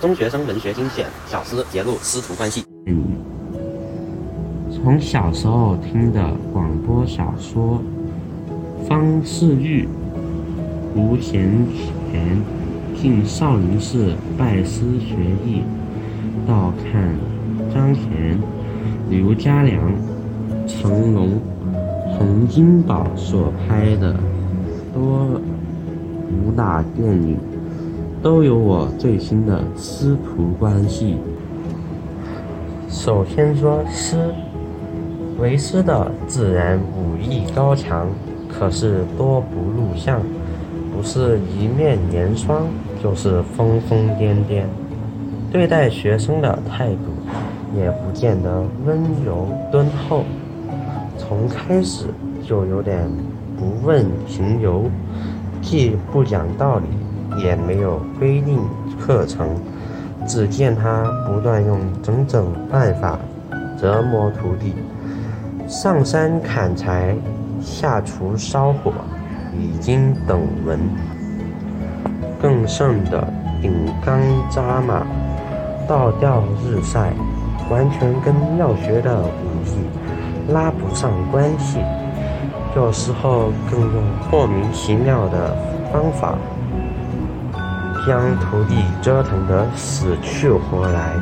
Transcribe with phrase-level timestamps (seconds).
[0.00, 2.64] 中学生文学精选小诗揭露师徒关系。
[4.70, 7.82] 从小时候听的广播小说，
[8.88, 9.88] 方世玉、
[10.94, 11.50] 胡贤
[12.12, 12.40] 全
[12.94, 15.62] 进少林寺拜师学艺，
[16.46, 17.16] 到看
[17.74, 18.38] 张贤、
[19.10, 19.92] 刘家良、
[20.68, 21.40] 成龙、
[22.16, 24.14] 洪金宝所拍的
[24.94, 25.40] 多
[26.30, 27.36] 武打电影。
[28.20, 31.16] 都有我最新的师徒关系。
[32.88, 34.16] 首先说师，
[35.38, 38.08] 为师的自然武艺高强，
[38.48, 40.20] 可是多不露相，
[40.92, 42.66] 不是一面严霜，
[43.00, 44.64] 就是疯疯癫癫。
[45.52, 50.24] 对待学生的态度，也不见得温柔敦厚，
[51.16, 52.06] 从开始
[52.42, 53.08] 就有点
[53.56, 54.90] 不问情由，
[55.62, 56.84] 既不讲道理。
[57.36, 58.58] 也没有规定
[58.98, 59.48] 课程，
[60.26, 63.18] 只见他不断用种种办法
[63.78, 64.74] 折磨徒弟。
[65.66, 67.14] 上山砍柴，
[67.60, 68.92] 下厨烧火，
[69.58, 70.78] 已经等闻。
[72.40, 73.26] 更甚的
[73.60, 73.72] 顶
[74.04, 75.06] 缸扎马，
[75.86, 77.12] 倒吊日晒，
[77.68, 81.78] 完全跟要学的武艺拉不上关系。
[82.76, 85.56] 有时候更用莫名其妙的
[85.92, 86.34] 方法。
[88.08, 91.12] 将徒弟折腾得死去活来，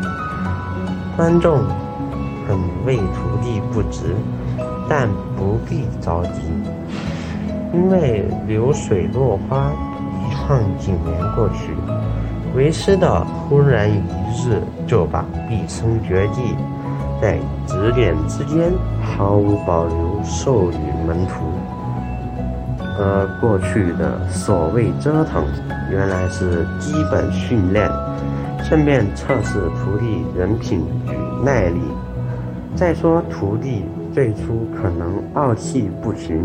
[1.17, 1.59] 观众
[2.47, 2.57] 很
[2.87, 4.15] 为徒弟不值，
[4.89, 6.43] 但不必着急，
[7.75, 9.73] 因为流水落花
[10.23, 11.75] 一晃几年过去，
[12.55, 14.01] 为师的忽然一
[14.41, 16.55] 日就把毕生绝技
[17.21, 21.47] 在指点之间毫无保留授予门徒。
[22.97, 25.45] 和过去的所谓折腾，
[25.91, 27.91] 原来是基本训练，
[28.65, 31.81] 顺便测试徒弟人品与耐力。
[32.75, 36.45] 再说徒弟最初可能傲气不群，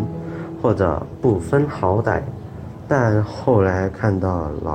[0.62, 2.20] 或者不分好歹，
[2.88, 4.70] 但后来看到老